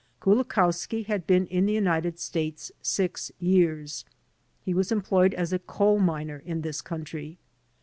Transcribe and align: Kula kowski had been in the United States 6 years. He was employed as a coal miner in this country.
Kula 0.19 0.43
kowski 0.43 1.05
had 1.05 1.27
been 1.27 1.45
in 1.45 1.67
the 1.67 1.73
United 1.73 2.17
States 2.17 2.71
6 2.81 3.31
years. 3.37 4.03
He 4.65 4.73
was 4.73 4.91
employed 4.91 5.35
as 5.35 5.53
a 5.53 5.59
coal 5.59 5.99
miner 5.99 6.39
in 6.43 6.61
this 6.61 6.81
country. 6.81 7.37